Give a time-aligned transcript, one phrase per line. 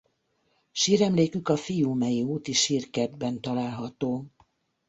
[0.71, 4.29] Síremlékük a Fiumei Úti Sírkertben található.